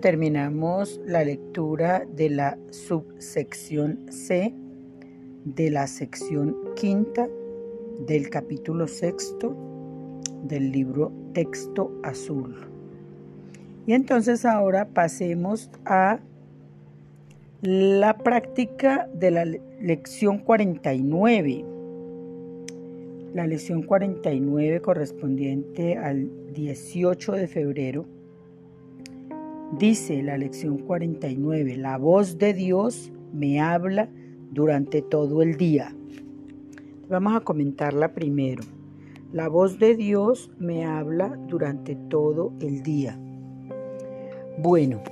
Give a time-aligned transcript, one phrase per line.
[0.00, 4.52] Terminamos la lectura de la subsección C
[5.44, 7.28] de la sección quinta
[8.06, 9.54] del capítulo sexto
[10.42, 12.56] del libro Texto Azul.
[13.86, 16.18] Y entonces ahora pasemos a
[17.62, 21.64] la práctica de la lección 49.
[23.32, 28.13] La lección 49 correspondiente al 18 de febrero
[29.78, 34.08] Dice la lección 49, la voz de Dios me habla
[34.52, 35.92] durante todo el día.
[37.08, 38.62] Vamos a comentarla primero.
[39.32, 43.18] La voz de Dios me habla durante todo el día.
[44.58, 45.02] Bueno,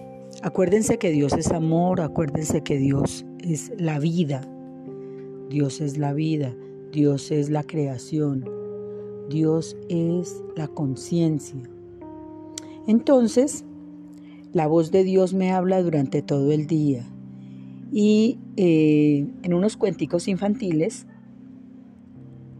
[0.42, 4.42] acuérdense que Dios es amor, acuérdense que Dios es la vida.
[5.48, 6.54] Dios es la vida,
[6.92, 8.48] Dios es la creación,
[9.28, 11.68] Dios es la conciencia.
[12.86, 13.64] Entonces,
[14.52, 17.04] la voz de Dios me habla durante todo el día.
[17.90, 21.06] Y eh, en unos cuenticos infantiles,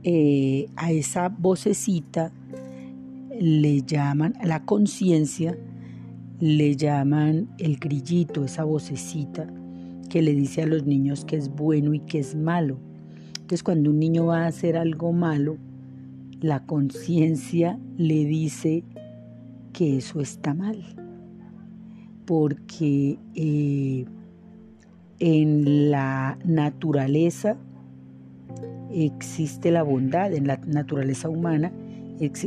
[0.05, 2.33] eh, a esa vocecita
[3.39, 5.57] le llaman, a la conciencia,
[6.41, 9.47] le llaman el grillito, esa vocecita
[10.09, 12.79] que le dice a los niños que es bueno y que es malo.
[13.35, 15.57] Entonces cuando un niño va a hacer algo malo,
[16.41, 18.83] la conciencia le dice
[19.73, 21.02] que eso está mal
[22.27, 24.05] porque eh,
[25.19, 27.57] en la naturaleza
[28.93, 31.73] existe la bondad, en la naturaleza humana,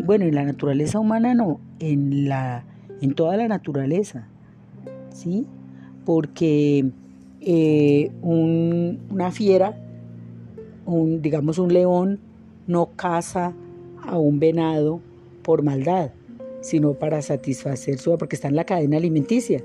[0.06, 2.64] bueno, en la naturaleza humana no, en, la,
[3.02, 4.28] en toda la naturaleza,
[5.10, 5.46] ¿sí?
[6.06, 6.92] Porque
[7.42, 9.78] eh, una fiera,
[10.86, 12.20] un, digamos un león,
[12.68, 13.54] no caza
[14.08, 15.02] a un venado
[15.44, 16.12] por maldad,
[16.66, 19.64] sino para satisfacer su, porque está en la cadena alimenticia.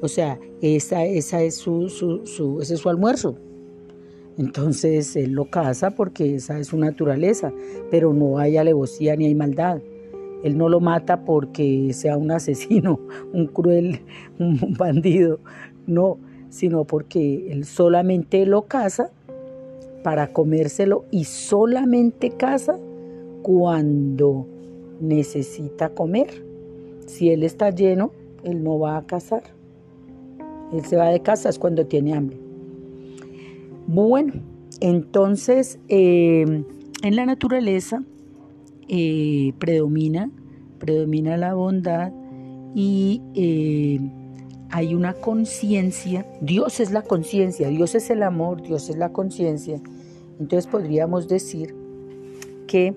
[0.00, 3.36] O sea, esa, esa es su, su, ese es su almuerzo.
[4.38, 7.52] Entonces él lo caza porque esa es su naturaleza,
[7.90, 9.82] pero no hay alevosía ni hay maldad.
[10.42, 12.98] Él no lo mata porque sea un asesino,
[13.34, 14.00] un cruel,
[14.38, 15.40] un bandido,
[15.86, 19.10] no, sino porque él solamente lo caza
[20.02, 22.78] para comérselo y solamente caza
[23.42, 24.46] cuando
[25.00, 26.44] necesita comer.
[27.06, 28.12] Si él está lleno,
[28.44, 29.42] él no va a cazar.
[30.72, 32.38] Él se va de casa es cuando tiene hambre.
[33.86, 34.34] Bueno,
[34.80, 36.64] entonces em,
[37.02, 38.02] en la naturaleza
[38.88, 40.30] eh, predomina,
[40.78, 42.12] predomina la bondad
[42.74, 44.10] y em,
[44.70, 46.26] hay una conciencia.
[46.42, 49.80] Dios es la conciencia, Dios es el amor, Dios es la conciencia.
[50.38, 51.74] Entonces podríamos decir
[52.66, 52.94] que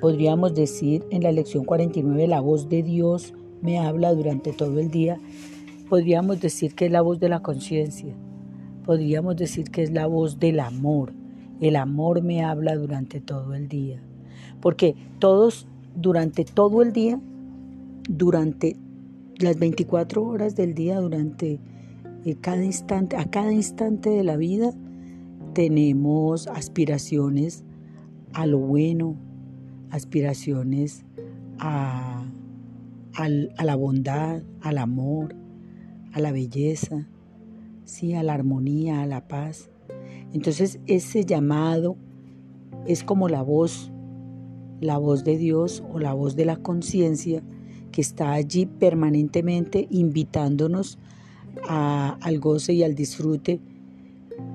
[0.00, 4.90] Podríamos decir en la lección 49, la voz de Dios me habla durante todo el
[4.90, 5.18] día.
[5.90, 8.14] Podríamos decir que es la voz de la conciencia.
[8.86, 11.12] Podríamos decir que es la voz del amor.
[11.60, 14.02] El amor me habla durante todo el día.
[14.62, 17.20] Porque todos, durante todo el día,
[18.08, 18.76] durante
[19.38, 21.60] las 24 horas del día, durante
[22.24, 24.72] eh, cada instante, a cada instante de la vida,
[25.52, 27.64] tenemos aspiraciones
[28.32, 29.16] a lo bueno,
[29.90, 31.04] aspiraciones
[31.58, 32.24] a,
[33.62, 35.34] la bondad, al amor,
[36.12, 37.06] a la belleza,
[37.84, 38.14] ¿sí?
[38.14, 39.70] a la armonía, a la paz.
[40.32, 41.96] Entonces ese llamado
[42.86, 43.90] es como la voz,
[44.80, 47.42] la voz de Dios o la voz de la conciencia
[47.92, 50.98] que está allí permanentemente invitándonos
[51.68, 53.60] al goce y al disfrute.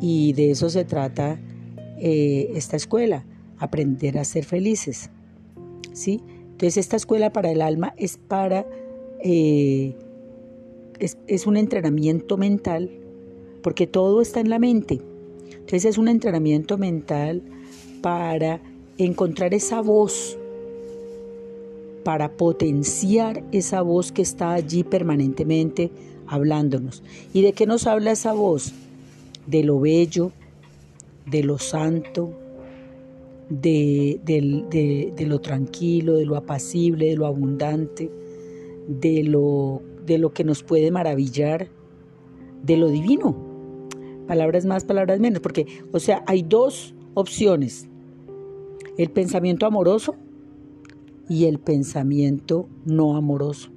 [0.02, 1.40] Y de eso se trata
[2.00, 3.26] eh, esta escuela,
[3.60, 5.12] aprender a ser felices.
[5.96, 8.66] Entonces esta escuela para el alma es para,
[9.22, 9.96] eh,
[11.00, 12.92] es, un entrenamiento mental,
[13.62, 15.02] porque todo está en la mente.
[15.52, 17.42] Entonces es un entrenamiento mental
[18.02, 18.62] para
[18.98, 20.38] encontrar esa voz,
[22.04, 25.92] para potenciar esa voz que está allí permanentemente
[26.28, 27.04] hablándonos.
[27.34, 28.74] ¿Y de qué nos habla esa voz?
[29.48, 30.32] De lo bello,
[31.26, 32.32] de lo santo,
[33.50, 38.12] de, lo tranquilo, de lo apacible, de lo abundante,
[38.88, 41.70] de lo, de lo que nos puede maravillar,
[42.64, 43.36] de lo divino.
[44.28, 47.88] Palabras más, palabras menos, porque, o sea, hay dos opciones,
[48.98, 50.16] el pensamiento amoroso
[51.30, 53.70] y el pensamiento no amoroso.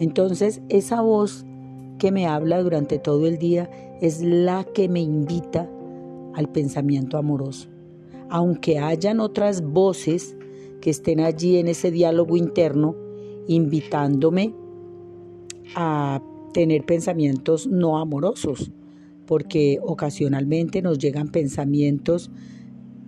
[0.00, 1.44] Entonces, esa voz
[1.98, 5.70] que me habla durante todo el día es la que me invita
[6.34, 7.73] al pensamiento amoroso
[8.30, 10.36] aunque hayan otras voces
[10.80, 12.94] que estén allí en ese diálogo interno,
[13.48, 14.54] invitándome
[15.74, 16.22] a
[16.52, 18.70] tener pensamientos no amorosos,
[19.26, 22.30] porque ocasionalmente nos llegan pensamientos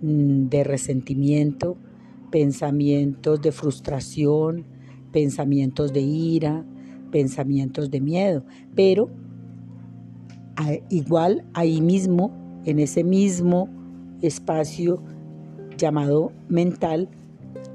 [0.01, 1.77] mm, de resentimiento,
[2.31, 4.65] pensamientos de frustración,
[5.11, 6.65] pensamientos de ira,
[7.11, 8.43] pensamientos de miedo,
[8.75, 9.09] pero
[10.89, 12.31] igual ahí mismo,
[12.65, 13.69] en ese mismo
[14.21, 15.01] espacio
[15.77, 17.09] llamado mental,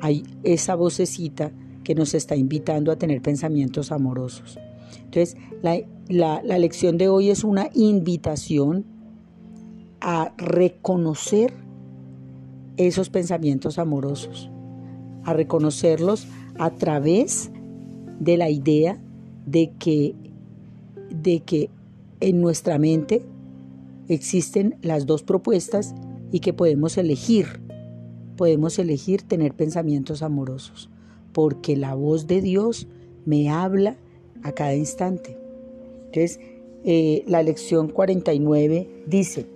[0.00, 1.53] hay esa vocecita
[1.85, 4.59] que nos está invitando a tener pensamientos amorosos.
[4.97, 8.85] Entonces, la, la lección de hoy es una invitación
[10.00, 11.53] a reconocer
[12.77, 14.50] esos pensamientos amorosos,
[15.25, 16.27] a reconocerlos
[16.59, 17.50] a través
[18.19, 19.00] de la idea
[19.47, 20.15] de que,
[21.11, 21.71] de que
[22.21, 23.25] en nuestra mente
[24.09, 25.94] existen las dos propuestas
[26.32, 27.61] y que podemos elegir,
[28.37, 30.90] podemos elegir tener pensamientos amorosos,
[31.32, 32.88] porque la voz de Dios
[33.25, 33.96] me habla
[34.43, 35.38] a cada instante.
[36.06, 36.40] Entonces,
[36.84, 39.46] eh, la lección 49 dice,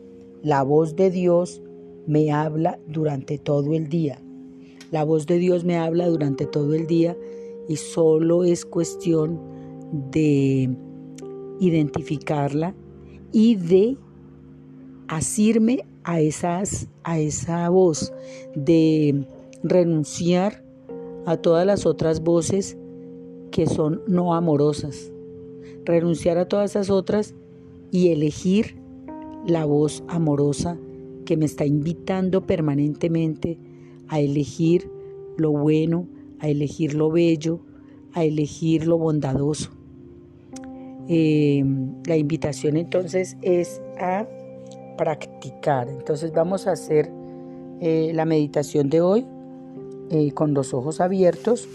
[0.42, 1.62] la voz de Dios
[2.06, 4.20] me habla durante todo el día.
[4.92, 7.16] La voz de Dios me habla durante todo el día
[7.68, 9.40] y solo es cuestión
[10.12, 10.70] de
[11.58, 12.74] identificarla
[13.32, 13.96] y de
[15.08, 18.12] asirme a, esas, a esa voz,
[18.54, 19.26] de
[19.62, 20.62] renunciar
[21.26, 22.78] a todas las otras voces
[23.50, 25.10] que son no amorosas,
[25.84, 27.34] renunciar a todas esas otras
[27.90, 28.76] y elegir
[29.46, 30.78] la voz amorosa
[31.24, 33.58] que me está invitando permanentemente
[34.06, 34.88] a elegir
[35.36, 36.06] lo bueno,
[36.38, 37.60] a elegir lo bello,
[38.12, 39.70] a elegir lo bondadoso.
[41.08, 41.64] Eh,
[42.04, 44.28] la invitación entonces es a
[44.96, 45.88] practicar.
[45.88, 47.10] Entonces vamos a hacer
[47.80, 49.26] eh, la meditación de hoy
[50.10, 51.68] eh, con los ojos abiertos,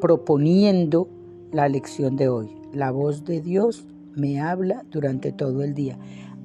[0.00, 1.08] proponiendo
[1.52, 2.48] la lección de hoy.
[2.72, 3.84] La voz de Dios
[4.14, 5.98] me habla durante todo el día.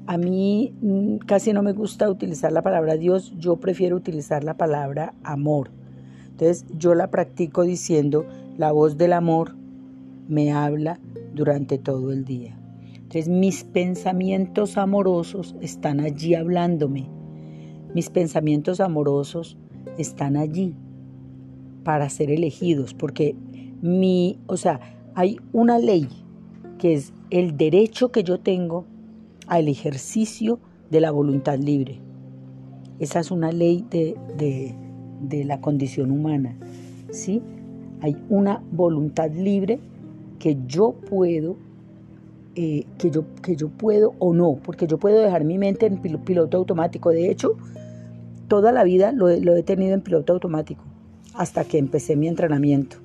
[0.05, 4.55] A mí mm, casi no me gusta utilizar la palabra Dios, yo prefiero utilizar la
[4.55, 5.69] palabra amor.
[6.31, 8.25] Entonces yo la practico diciendo,
[8.57, 9.55] la voz del amor
[10.27, 10.99] me habla
[11.33, 12.57] durante todo el día.
[13.13, 17.11] Entonces mis pensamientos amorosos están allí hablándome.
[17.93, 19.55] Mis pensamientos amorosos
[19.99, 20.73] están allí
[21.83, 23.35] para ser elegidos, porque
[23.83, 24.79] mi, o sea,
[25.13, 26.07] hay una ley
[26.79, 28.85] que es el derecho que yo tengo
[29.45, 30.57] al ejercicio
[30.89, 31.99] de la voluntad libre.
[32.97, 34.15] Esa es una ley de,
[35.21, 36.57] de, la condición humana.
[37.11, 37.43] ¿sí?
[38.01, 39.79] Hay una voluntad libre
[40.39, 41.57] que yo puedo,
[42.55, 45.97] eh, que, yo, que yo puedo o no, porque yo puedo dejar mi mente en
[45.97, 47.09] piloto automático.
[47.09, 47.57] De hecho,
[48.47, 50.83] toda la vida lo, lo he tenido en piloto automático,
[51.33, 52.97] hasta que empecé mi entrenamiento.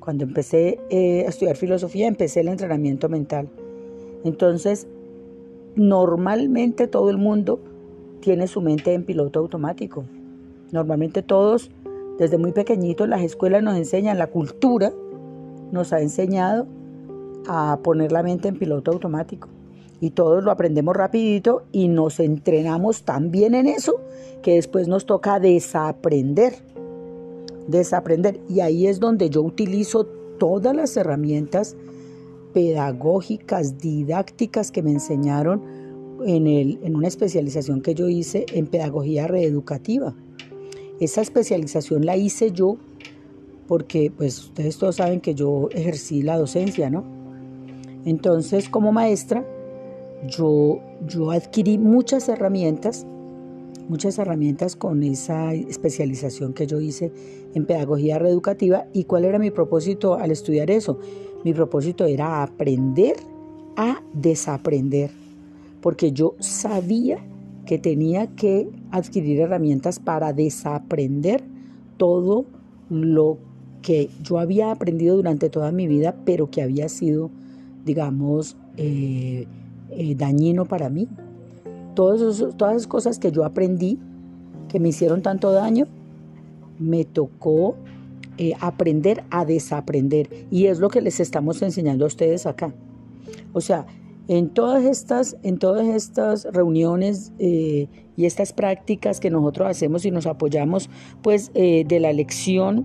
[0.00, 3.48] Cuando empecé eh, a estudiar filosofía, empecé el entrenamiento mental.
[4.24, 4.86] Entonces,
[5.74, 7.60] normalmente todo el mundo
[8.20, 10.04] tiene su mente en piloto automático.
[10.72, 11.70] Normalmente todos,
[12.18, 14.92] desde muy pequeñitos, las escuelas nos enseñan, la cultura
[15.72, 16.66] nos ha enseñado
[17.48, 19.48] a poner la mente en piloto automático.
[20.00, 24.00] Y todos lo aprendemos rapidito y nos entrenamos tan bien en eso
[24.42, 26.54] que después nos toca desaprender
[27.68, 28.40] desaprender.
[28.48, 30.04] Y ahí es donde yo utilizo
[30.38, 31.76] todas las herramientas
[32.52, 35.62] pedagógicas, didácticas que me enseñaron
[36.26, 40.14] en, el, en una especialización que yo hice en pedagogía reeducativa.
[40.98, 42.78] Esa especialización la hice yo
[43.68, 47.04] porque pues ustedes todos saben que yo ejercí la docencia, ¿no?
[48.04, 49.44] Entonces como maestra
[50.26, 53.06] yo, yo adquirí muchas herramientas
[53.88, 57.10] muchas herramientas con esa especialización que yo hice
[57.54, 58.86] en pedagogía reeducativa.
[58.92, 60.98] ¿Y cuál era mi propósito al estudiar eso?
[61.44, 63.16] Mi propósito era aprender
[63.76, 65.10] a desaprender,
[65.80, 67.18] porque yo sabía
[67.64, 71.42] que tenía que adquirir herramientas para desaprender
[71.96, 72.46] todo
[72.90, 73.38] lo
[73.82, 77.30] que yo había aprendido durante toda mi vida, pero que había sido,
[77.88, 79.46] digamos, eh,
[79.90, 81.08] eh, dañino para mí,
[81.94, 83.98] todas, esas cosas que yo aprendí,
[84.68, 85.86] que me hicieron tanto daño,
[86.78, 87.76] me tocó
[88.36, 90.28] eh, aprender a desaprender.
[90.50, 92.74] Y es lo que les estamos enseñando a ustedes acá.
[93.54, 93.86] O sea,
[94.28, 97.88] en todas estas, en todas estas reuniones y
[98.26, 100.90] estas prácticas que nosotros hacemos y nos apoyamos,
[101.22, 102.84] pues de la lección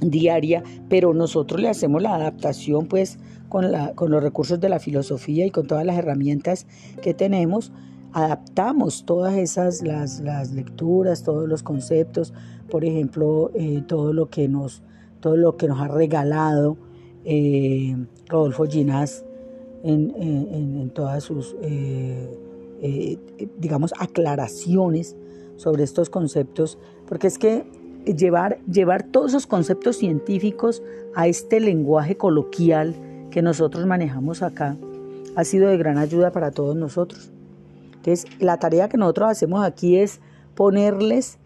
[0.00, 5.50] diaria, pero nosotros le hacemos la adaptación, pues con, los recursos de la filosofía y
[5.50, 6.66] con todas las herramientas
[7.02, 7.72] que tenemos
[8.12, 12.32] adaptamos todas esas, las, lecturas, todos los conceptos,
[12.70, 14.82] por ejemplo, eh, todo lo que nos
[15.20, 16.76] todo lo que nos ha regalado
[17.24, 17.96] eh,
[18.28, 19.24] Rodolfo Ginás
[19.82, 23.18] en, todas sus, eh,
[23.58, 25.16] digamos, aclaraciones
[25.56, 27.66] sobre estos conceptos, porque es que
[28.04, 30.82] llevar, llevar todos esos conceptos científicos
[31.14, 32.94] a este lenguaje coloquial
[33.30, 34.76] que nosotros manejamos acá
[35.34, 37.30] ha sido de gran ayuda para todos nosotros.
[37.96, 40.20] Entonces, la tarea que nosotros hacemos aquí es
[40.54, 41.38] ponerles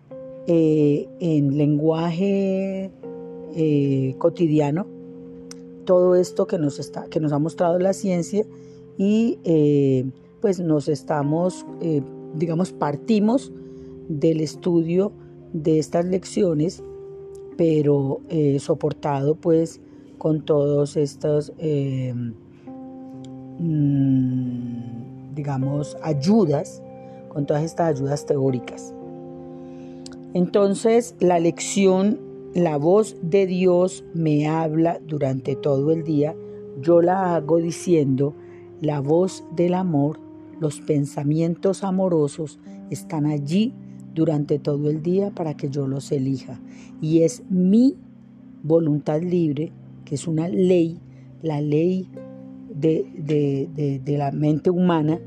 [0.46, 2.90] en lenguaje
[4.18, 4.86] cotidiano
[5.84, 8.46] todo esto que nos, está, que nos ha mostrado la ciencia
[8.96, 10.04] y eh,
[10.40, 12.02] pues nos estamos, eh,
[12.34, 13.52] digamos, partimos
[14.08, 15.10] del estudio
[15.52, 16.82] de estas lecciones,
[17.56, 19.80] pero eh, soportado pues
[20.20, 22.30] con todos estos, mm,
[25.34, 26.82] digamos, ayudas,
[27.30, 28.94] con todas estas ayudas teóricas.
[30.34, 36.34] Entonces, la lección la voz de Dios me habla durante todo el día.
[36.82, 38.34] Yo la hago diciendo,
[38.80, 40.18] la voz del amor,
[40.58, 42.58] los pensamientos amorosos
[42.90, 43.72] están allí
[44.16, 46.60] durante todo el día para que yo los elija.
[47.00, 47.96] Y es mi
[48.64, 49.70] voluntad libre,
[50.10, 50.98] que es una ley,
[51.40, 52.08] la ley
[52.74, 55.20] de, la mente humana,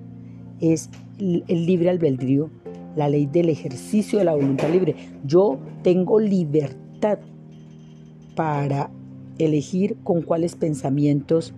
[0.59, 2.49] es el libre albedrío,
[2.97, 4.97] la ley del ejercicio de la voluntad libre.
[5.25, 7.19] Yo tengo libertad
[8.35, 8.91] para
[9.37, 11.53] elegir con cuáles pensamientos,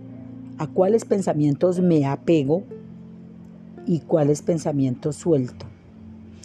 [0.58, 2.62] a cuáles pensamientos me apego
[3.86, 5.66] y cuáles pensamientos suelto.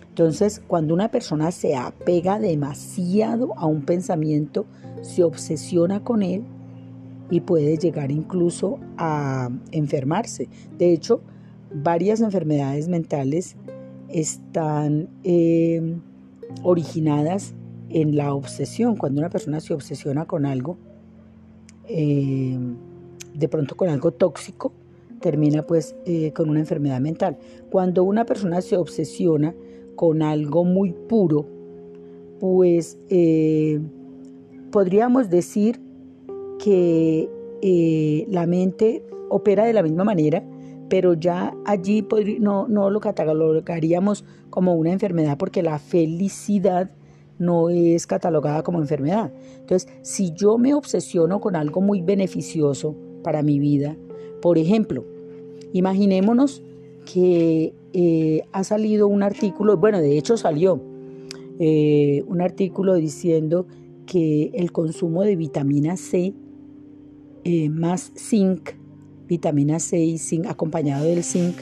[0.09, 4.65] Entonces, cuando una persona se apega demasiado a un pensamiento,
[5.03, 6.43] se obsesiona con él
[7.31, 10.50] y puede llegar incluso a enfermarse.
[10.77, 11.21] De hecho,
[11.73, 13.55] varias enfermedades mentales
[14.09, 15.95] están eh,
[16.61, 17.55] originadas
[17.89, 20.77] en la obsesión, cuando una persona se obsesiona con algo,
[21.88, 22.57] eh,
[23.33, 24.73] de pronto con algo tóxico,
[25.19, 27.38] termina pues eh, con una enfermedad mental.
[27.69, 29.55] Cuando una persona se obsesiona
[29.95, 31.45] con algo muy puro,
[32.39, 33.79] pues eh,
[34.71, 35.80] podríamos decir
[36.63, 37.29] que
[38.29, 40.43] la mente opera de la misma manera,
[40.89, 42.05] pero ya allí
[42.39, 46.91] no, no lo catalogaríamos como una enfermedad porque la felicidad
[47.39, 49.31] no es catalogada como enfermedad.
[49.59, 53.95] Entonces, si yo me obsesiono con algo muy beneficioso para mi vida,
[54.41, 55.05] por ejemplo,
[55.73, 56.61] imaginémonos
[57.11, 60.81] que eh, ha salido un artículo, bueno, de hecho salió
[61.59, 63.65] eh, un artículo diciendo
[64.05, 66.33] que el consumo de vitamina C
[67.43, 68.71] eh, más zinc,
[69.27, 71.55] vitamina C y zinc acompañado del zinc,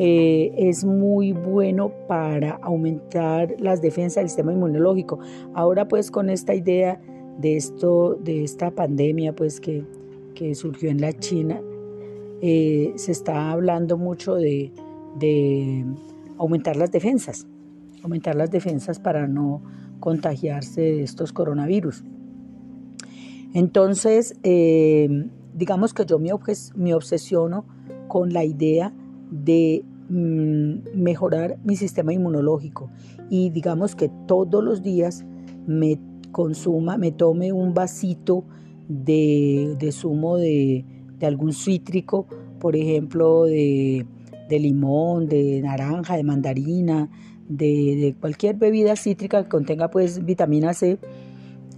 [0.00, 5.18] eh, es muy bueno para aumentar las defensas del sistema inmunológico.
[5.54, 7.00] Ahora pues con esta idea
[7.38, 9.84] de esto, de esta pandemia pues que,
[10.54, 11.60] surgió en la China,
[12.40, 14.72] eh, se está hablando mucho de,
[16.38, 17.48] aumentar las defensas,
[18.04, 19.60] aumentar las defensas para no
[19.98, 22.04] contagiarse de estos coronavirus.
[23.54, 25.08] Entonces, eh,
[25.54, 27.64] digamos que yo me, obsesiono
[28.06, 28.92] con la idea
[29.30, 32.90] de mm, mejorar mi sistema inmunológico.
[33.30, 35.24] Y digamos que todos los días
[35.66, 35.98] me
[36.30, 38.44] consuma, me tome un vasito
[38.88, 40.84] de, zumo de,
[41.22, 42.26] algún cítrico,
[42.58, 44.06] por ejemplo, de,
[44.50, 47.10] limón, de naranja, de mandarina,
[47.48, 50.98] de, cualquier bebida cítrica que contenga pues vitamina C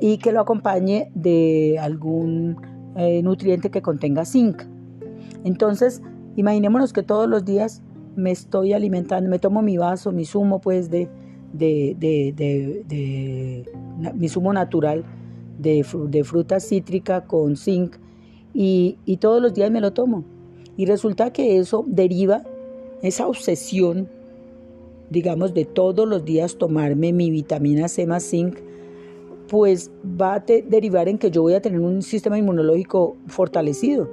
[0.00, 2.57] y que lo acompañe de algún
[2.97, 4.62] eh, nutriente que contenga zinc.
[5.45, 6.02] Entonces,
[6.37, 7.83] Imaginémonos que todos los días
[8.16, 11.09] me estoy alimentando, me tomo mi vaso, mi zumo pues de,
[11.52, 12.87] de,
[14.14, 15.04] mi zumo natural
[15.59, 15.85] de,
[16.25, 17.97] fruta cítrica con zinc
[18.54, 20.25] y, y todos los días me lo tomo.
[20.76, 22.42] Y resulta que eso deriva,
[23.02, 24.09] esa obsesión,
[25.11, 28.59] digamos, de todos los días tomarme mi vitamina C más zinc,
[29.50, 34.09] pues va a derivar en que yo voy a tener un sistema inmunológico fortalecido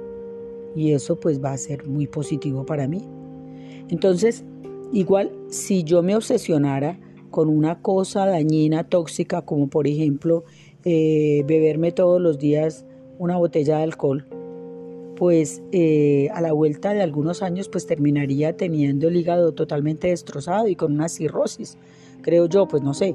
[0.74, 3.04] y eso pues va a ser muy positivo para mí.
[3.88, 4.44] Entonces,
[4.92, 6.98] igual si yo me obsesionara
[7.30, 10.42] con una cosa dañina, tóxica, como por ejemplo
[10.84, 12.84] eh, beberme todos los días
[13.20, 14.26] una botella de alcohol,
[15.14, 20.66] pues eh, a la vuelta de algunos años pues terminaría teniendo el hígado totalmente destrozado
[20.66, 21.78] y con una cirrosis,
[22.22, 23.14] creo yo, pues no sé.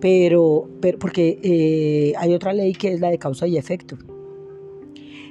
[0.00, 3.98] Pero, pero porque eh, hay otra ley que es la de causa y efecto.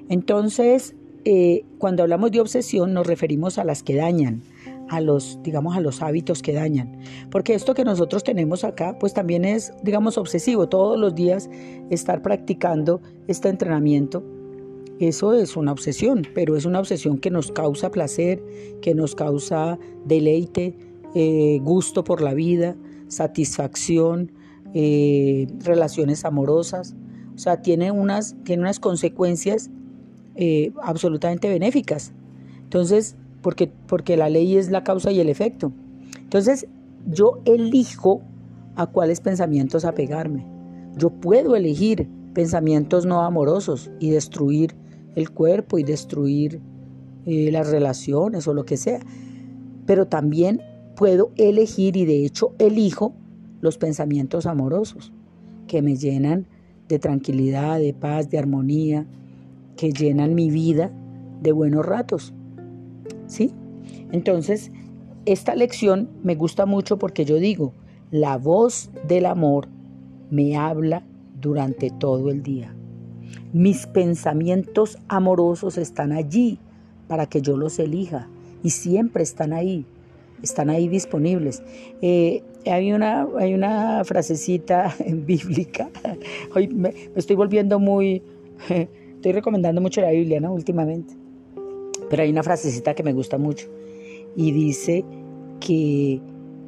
[0.10, 0.96] Entonces,
[1.26, 4.42] eh, cuando hablamos de obsesión nos referimos a las que dañan,
[4.90, 6.98] a los, digamos, a los hábitos que dañan.
[7.30, 10.68] Porque esto que nosotros tenemos acá, pues también es, digamos, obsesivo.
[10.68, 11.50] Todos los días
[11.90, 14.24] estar practicando este entrenamiento,
[15.00, 18.44] eso es una obsesión, pero es una obsesión que nos causa placer,
[18.82, 20.76] que nos causa deleite,
[21.16, 22.76] eh, gusto por la vida,
[23.08, 24.32] satisfacción,
[24.74, 26.96] eh, relaciones amorosas.
[27.36, 29.70] O sea, tiene unas, tiene unas consecuencias
[30.36, 32.14] eh, absolutamente benéficas.
[32.64, 35.72] Entonces, porque, porque la ley es la causa y el efecto.
[36.18, 36.68] Entonces,
[37.08, 38.22] yo elijo
[38.76, 40.46] a cuáles pensamientos apegarme.
[40.98, 44.76] Yo puedo elegir pensamientos no amorosos y destruir
[45.16, 46.62] el cuerpo y destruir
[47.26, 49.00] eh, las relaciones o lo que sea.
[49.86, 50.62] Pero también
[50.96, 53.14] puedo elegir y de hecho elijo
[53.62, 55.12] los pensamientos amorosos
[55.68, 56.48] que me llenan
[56.88, 59.06] de tranquilidad, de paz, de armonía,
[59.78, 60.92] que llenan mi vida
[61.42, 62.34] de buenos ratos.
[63.28, 63.54] ¿Sí?
[64.12, 64.72] Entonces,
[65.26, 67.74] esta lección me gusta mucho porque yo digo,
[68.12, 69.68] la voz del amor
[70.32, 71.04] me habla
[71.40, 72.76] durante todo el día.
[73.54, 76.60] Mis pensamientos amorosos están allí
[77.08, 78.28] para que yo los elija
[78.64, 79.86] y siempre están ahí,
[80.42, 81.64] están ahí disponibles.
[82.02, 85.90] Eh, hay, una, hay una frasecita bíblica,
[86.56, 88.22] hoy me, estoy volviendo muy,
[88.70, 90.54] estoy recomendando mucho la Biblia ¿no?
[90.54, 91.14] últimamente,
[92.10, 93.68] pero hay una frasecita que me gusta mucho
[94.36, 95.04] y dice
[95.60, 96.22] que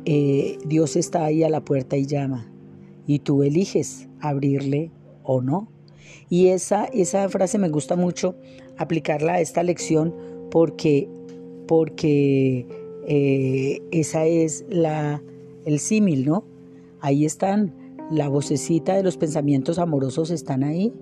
[0.06, 2.52] eh, Dios está ahí a la puerta y llama
[3.08, 4.92] y tú eliges abrirle
[5.24, 5.68] o no.
[6.30, 8.36] Y esa, esa frase me gusta mucho
[8.78, 10.16] aplicarla a esta lección
[10.50, 11.10] porque,
[11.68, 12.66] porque
[13.08, 15.22] eh, esa es la,
[15.66, 16.44] el símil, ¿no?
[17.00, 17.74] Ahí están,
[18.12, 20.94] la vocecita de los pensamientos amorosos están ahí,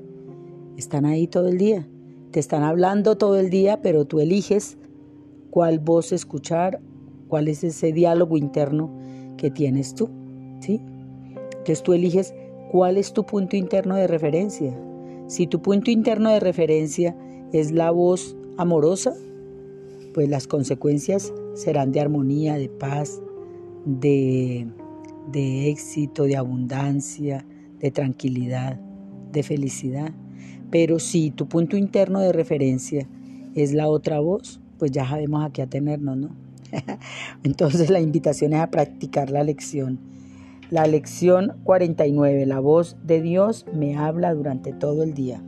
[0.78, 1.88] están ahí todo el día.
[2.32, 4.78] Te están hablando todo el día, pero tú eliges
[5.50, 6.80] cuál voz escuchar,
[7.28, 8.92] cuál es ese diálogo interno
[9.38, 10.10] que tienes tú,
[10.60, 10.80] ¿sí?
[11.52, 12.34] Entonces tú eliges
[12.72, 14.78] cuál es tu punto interno de referencia.
[15.28, 17.16] Si tu punto interno de referencia
[17.52, 19.14] es la voz amorosa,
[20.14, 23.22] pues las consecuencias serán de armonía, de paz,
[23.86, 24.68] de,
[25.32, 27.46] de éxito, de abundancia,
[27.80, 28.80] de tranquilidad,
[29.32, 30.12] de felicidad.
[30.72, 33.08] Pero si tu punto interno de referencia
[33.56, 36.30] es la otra voz, pues ya sabemos a qué atenernos, ¿no?
[37.44, 40.00] Entonces la invitación es a practicar la lección.
[40.70, 45.42] La lección 49, la voz de Dios me habla durante todo el día.